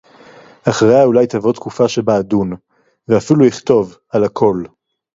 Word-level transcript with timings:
אחריה 0.69 1.03
אולי 1.03 1.27
תבוא 1.27 1.53
תקופה 1.53 1.87
שבה 1.87 2.19
אדון, 2.19 2.51
ואפילו 3.07 3.47
אכתוב, 3.47 3.97
על 4.09 4.23
הכול. 4.23 4.67